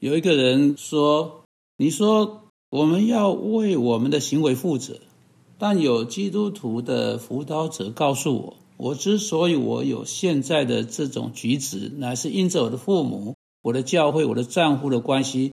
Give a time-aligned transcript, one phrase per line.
[0.00, 1.44] 有一个人说
[1.76, 4.98] ：“你说我们要为我们的行为负责，
[5.58, 15.52] 但有基督徒的辅导者告诉我，我之所以我有现在的这种举止，乃是因着我的父母、我的教会、我的丈夫的关系。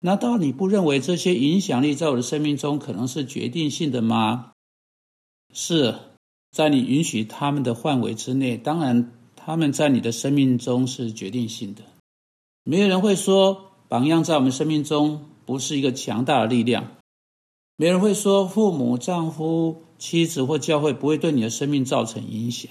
[0.00, 4.52] 难道你不认为这些影响力在我的生命中可能是决定性的吗？
[5.54, 5.94] 是
[6.50, 11.80] 在你允许他们的范围之内，当然他们在你的生命中是决定性的。
[12.62, 16.92] 没有人会说。”榜样在我们生命中不是一个强大的力量。
[17.76, 22.70] 没人会说父母、丈夫、妻子或教会不会对你的生命造成影响。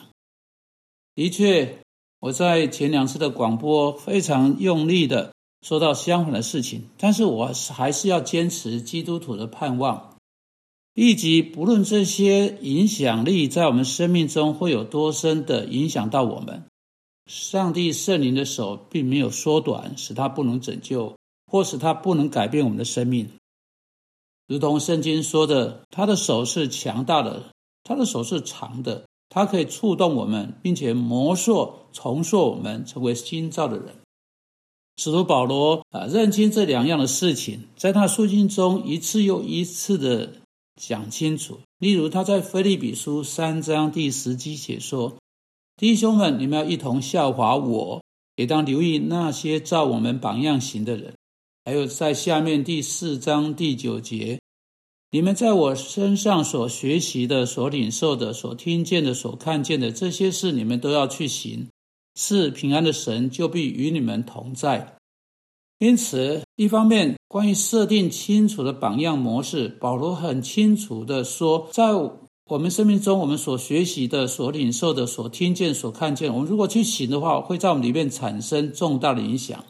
[1.13, 1.79] 的确，
[2.20, 10.17] 我在前两次的广播非常用力的说到相反的事情，但是我还是要坚持基督徒的盼望，
[10.93, 16.63] 以及不论这些影响力在我们生命中会有多深的影响到我们。
[17.25, 21.17] 上帝圣灵的手并没有缩短，使他不能拯救，
[21.48, 23.27] 或使他不能改变我们的生命。
[24.48, 27.51] 如同圣经说的，他的手是强大的，
[27.84, 33.96] 他的手是长的，他可以触动我们，并且磨塑、重塑我们，成为新造的人。
[34.98, 40.34] 使徒保罗啊，认清这两样的事情，在他书信中一次又一次的
[40.79, 41.57] 讲清楚。
[41.79, 45.15] 例如，他在腓利比书三章第十节写说。
[45.77, 48.01] 弟兄们，你们要一同效法我，
[48.37, 51.13] 也当留意那些照我们榜样行的人。
[51.65, 54.40] 还有在下面第四章第九节，
[55.12, 61.68] 你们在我身上所学习的、所领受的、所听见的、所看见的这些事，你们都要去行。
[62.18, 64.96] 是平安的神就必与你们同在。
[65.79, 71.91] 因此，一方面关于设定清楚的榜样模式，保罗很清楚的说，在。
[72.47, 79.66] 我们生命中，我们所学习的、所领受的、所听见、所看见，我们如果去行的话，会在我们里面产生重大的影响，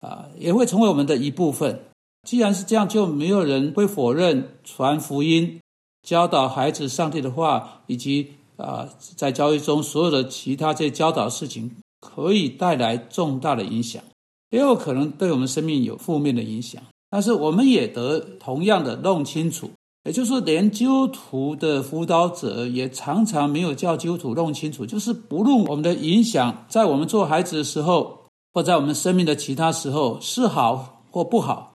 [0.00, 1.84] 啊，也会成为我们的一部分。
[2.26, 5.60] 既然是这样，就没有人会否认传福音、
[6.02, 11.70] 教导孩子上帝的话，以及啊，在教育中所有的其他这些教导事情，
[12.00, 14.02] 可以带来重大的影响，
[14.50, 16.82] 也有可能对我们生命有负面的影响。
[17.08, 19.70] 但是，我们也得同样的弄清楚。
[20.04, 31.72] 也就是说，连基督徒的辅导者也常常没有叫基督徒弄清楚，就是不论我们的影响，在我们做孩子的时候，或在我们生命的其他时候是好或不好。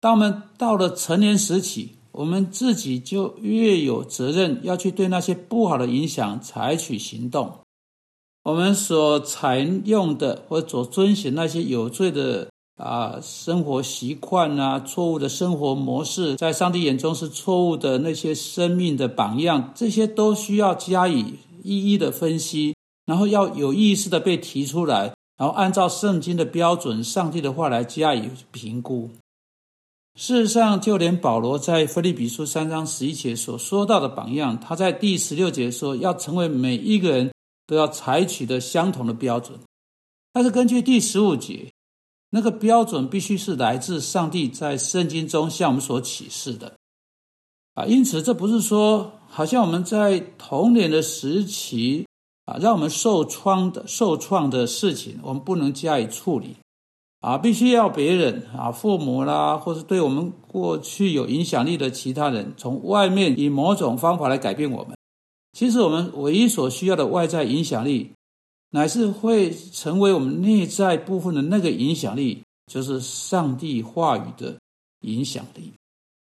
[0.00, 7.50] 当我们到了成年时期，我们自己就越有责任要去对那些不好的影响采取行动。
[8.44, 12.46] 我们所采用的或所遵循那些有罪的。
[12.76, 22.74] 啊，生活习惯啊，错误的生活模式，在上帝眼中是错误的那些生命的榜样，这些都需要加以一一的分析，
[23.06, 29.08] 然后要有意识的被提出来，然后按照圣经的标准、上帝的话来加以评估。
[30.16, 37.30] 事实上，就连保罗在腓立比书三章十一节所说到的榜样，他在第十六节说，要成为每一个人
[37.68, 39.60] 都要采取的相同的标准。
[40.32, 41.70] 但是根据第十五节。
[42.34, 46.74] 那个标准必须是来自上帝在圣经中向我们所启示的，
[47.74, 52.08] 啊，因此这不是说好像我们在童年的时期
[52.44, 56.56] 啊，让我们受创的受创的事情，我们不能加以处理，
[57.20, 64.96] 啊，必须要别人啊，父母啦，或者对我们过去有影响力的其他人，从外面以某种方法来改变我们。
[65.56, 68.10] 其实我们唯一所需要的外在影响力。
[68.74, 74.56] 乃是会成为我们内在部分的那个影响力，就是上帝话语的
[75.02, 75.72] 影响力。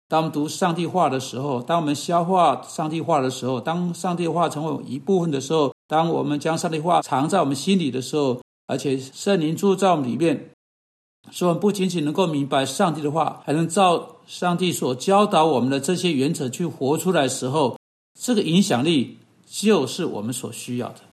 [0.08, 10.50] 当我们读上帝话的时候，当我们消化上帝话的时候，当上帝话成为一部分的时候，当我们将上帝话藏在我们心里的时候，而且圣灵住在我们里面，
[11.30, 17.78] 使我们不仅仅能够明白上帝的话，还能照上帝所教导我们的这些原则去活出来时候，
[18.20, 21.09] 这个影响力就是我们所需要的。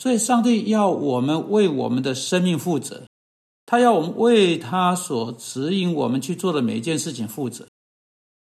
[0.00, 3.02] 所以，上帝要我们为我们的生命负责，
[3.66, 7.66] 他要我们为他所指引我们去做的每一件事情负责。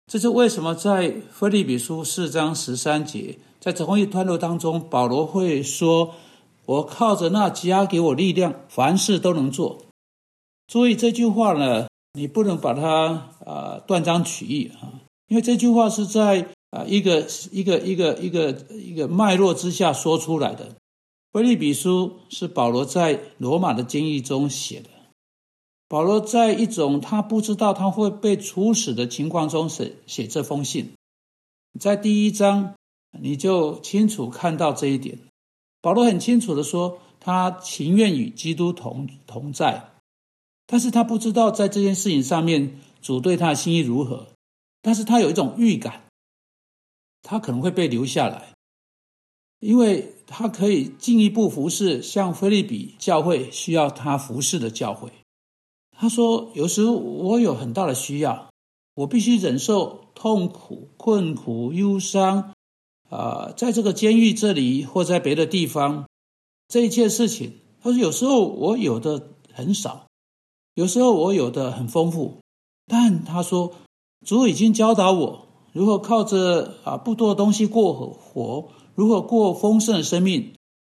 [0.07, 6.15] 这是为什么在腓立比书四章十三节，在同一段落当中，保罗会说
[6.65, 9.85] ：“我靠着那加给我力量，凡事都能做。”
[10.65, 14.89] 注意这句话呢，你不能把它啊断章取义啊，
[15.27, 20.75] 因为这句话是在啊一个一个一个一个一个脉络之下说出来的。
[21.33, 24.89] 腓利比书是保罗在罗马的监狱中写的。
[25.87, 30.91] 保罗在一种他不知道他会被处死的情况中写写这封信，
[31.79, 32.75] 在第一章
[33.19, 35.17] 你就清楚看到这一点。
[35.81, 39.89] 保罗很清楚的说，他情愿与基督同同在。
[40.67, 44.27] 但是他不知道在这件事情上面主对他的心意如何，
[44.83, 46.03] 但是他有一种预感，
[47.23, 48.52] 他可能会被留下来，
[49.63, 55.09] 因为他可以进一步服侍像菲利比教会需要他服侍的教会。
[55.97, 58.49] 他说：“有时我有很大的需要，
[58.93, 62.53] 我必须忍受痛苦、困苦、忧伤，
[63.09, 66.09] 啊，在这个监狱这里或在别的地方，
[66.67, 67.53] 这一切事情。
[67.81, 70.07] 他说，有时候我有的很少，
[70.75, 72.39] 有时候我有的很丰富，
[72.85, 73.71] 但他说，
[74.25, 80.53] 主已经教导我如何靠着啊不多的东西过活，如何过丰盛的生命，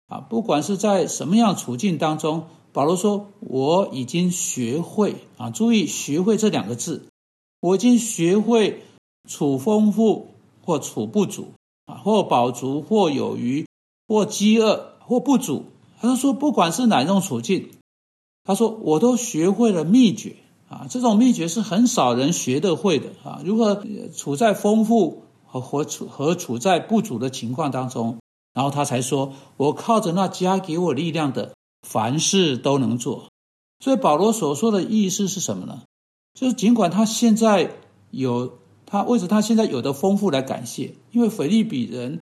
[0.07, 7.07] 啊，不管是在什么样处境当中。”保罗说：“我已经学会啊，注意‘学会’这两个字，
[7.59, 8.83] 我已经学会
[9.27, 10.27] 处丰富
[10.63, 11.53] 或处不足
[11.87, 13.65] 啊，或饱足或有余，
[14.07, 15.63] 或饥饿或不足。
[15.99, 17.71] 他说，不管是哪种处境，
[18.43, 20.35] 他说我都学会了秘诀
[20.69, 20.85] 啊。
[20.87, 23.41] 这种秘诀是很少人学得会的啊。
[23.43, 23.83] 如何
[24.15, 28.19] 处在丰富和和处和处在不足的情况当中？
[28.53, 31.53] 然后他才说：我靠着那加给我力量的。”
[31.87, 33.29] 凡事都能做，
[33.79, 35.83] 所以保罗所说的意思是什么呢？
[36.33, 37.71] 就是尽管他现在
[38.11, 42.19] 有他为着他现在有的丰富来感谢，因为腓利比人，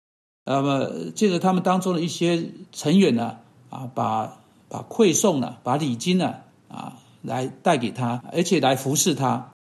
[0.45, 3.39] 那么借着他们当中的一些成员呢，
[3.69, 4.39] 啊，把
[4.69, 6.35] 把馈送呢，把礼金呢，
[6.69, 9.51] 啊，来带给他，而且来服侍他。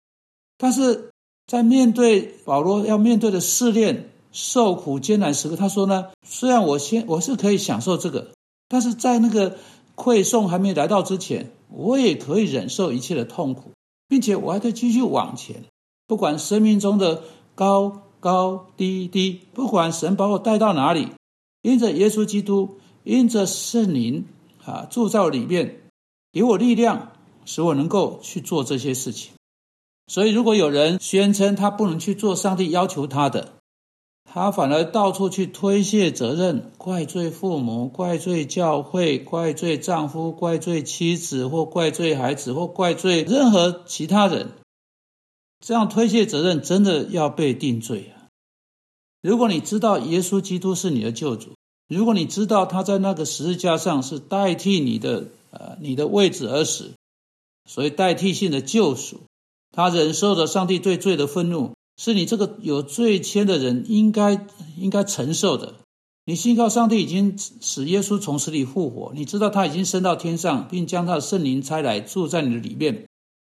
[0.58, 1.10] 但是
[1.48, 8.28] 在面对保罗要面对的试炼、受苦、艰难时刻，他说呢，虽然我先我是可以享受这个，
[8.68, 9.56] 但是在那个。
[9.98, 13.72] 馈送还没来到之前，我也可以忍受一切的痛苦，
[14.06, 15.64] 并且我还得继续往前。
[16.06, 17.24] 不管生命中的
[17.56, 21.08] 高高低低，不管神把我带到哪里，
[21.62, 24.24] 因着耶稣基督，因着圣灵
[24.64, 25.80] 啊住在里面，
[26.32, 27.10] 给我力量，
[27.44, 29.32] 使我能够去做这些事情。
[30.08, 33.52] 所以，如果有人宣称他不能去做上帝要求他的，
[34.24, 44.48] 他反而到处去推卸责任，怪罪父母，怪罪教会，怪罪丈夫，怪罪妻子，或怪罪孩子，或怪罪任何其他人。
[45.60, 48.32] 这样推卸责任，真的要被定罪啊！
[49.20, 51.50] 如果你知道耶稣基督是你的救主，
[51.88, 56.92] 如果你知道他在那个十字架上是代替你的呃你的位置而死，
[57.66, 59.22] 所以代替性的救赎，
[59.70, 61.72] 他忍受着上帝对罪的愤怒。
[62.00, 65.74] 是你这个有罪愆的人应该应该承受的。
[66.24, 73.06] 你信靠上帝已经使耶稣从死里复活，你知道他已经升到天上，并将他的圣灵差来住在你的里面。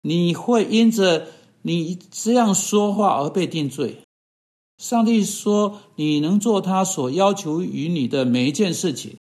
[0.01, 1.27] 你会因着
[1.61, 3.99] 你这样说话而被定罪。
[4.79, 9.17] 上帝说你能做他所要求于你的每一件事情，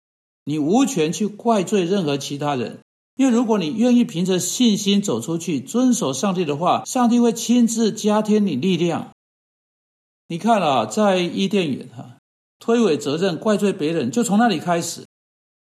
[0.43, 2.81] 你无权去怪罪任何其他人。
[3.17, 9.09] 因为如果你愿意凭着信心走出去，遵守上帝的话，上帝会亲自加添你力量。
[10.27, 12.17] 你看啊，在伊甸园哈，
[12.59, 15.05] 推诿责任、怪罪别人，就从那里开始。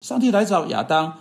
[0.02, 1.20] 上帝来找亚当，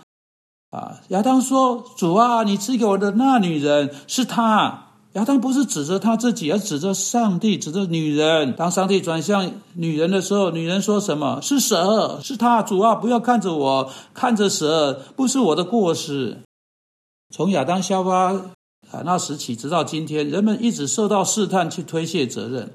[0.70, 4.85] 啊，亚当说：“主啊，你赐给我的那女人是她。”
[5.16, 8.54] 亚当不是指着他自己，而指着上帝，指着女人。
[8.54, 11.40] 当上帝转向女人的时候，女人说什么？
[11.40, 12.62] 是蛇，是他。
[12.62, 16.36] 主啊，不要看着我，看着蛇，不是我的过失。
[17.34, 18.34] 从亚当夏娃
[18.90, 22.74] 啊那时起，直到今天，人们一直受到试探，去推卸责任。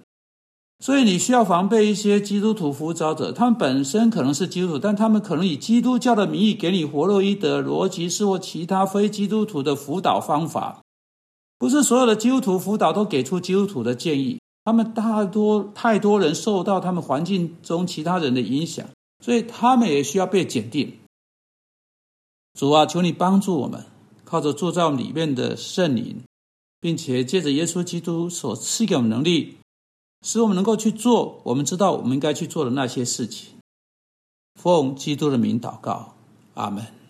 [0.84, 10.81] 所以你需要防备一些基督徒辅导者，他们本身可能是基督徒，但他们可能以基督教的名义给你弗洛伊德、逻辑式或其他非基督徒的辅导方法。
[11.62, 18.84] 不是所有的基督徒辅导都给出基督徒的建议，他们大多太多人受到他们环境中其他人的影响，
[19.24, 20.98] 所以他们也需要被检定。
[22.56, 23.86] 主啊，求你帮助我们，
[24.26, 26.24] 靠着铸造里面的圣灵，
[26.80, 29.58] 并且借着耶稣基督所赐给我们能力，
[30.24, 33.50] 使我们能够去做我们知道我们应该去做的那些事情。
[34.60, 36.16] 奉基督的名祷告，
[36.56, 37.01] 阿门。